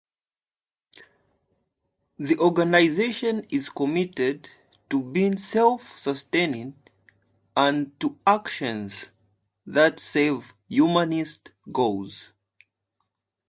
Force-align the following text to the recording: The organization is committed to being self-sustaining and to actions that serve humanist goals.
The 2.17 2.35
organization 2.39 3.45
is 3.51 3.69
committed 3.69 4.49
to 4.89 5.03
being 5.03 5.37
self-sustaining 5.37 6.73
and 7.55 7.99
to 7.99 8.17
actions 8.25 9.09
that 9.67 9.99
serve 9.99 10.55
humanist 10.67 11.51
goals. 11.71 12.31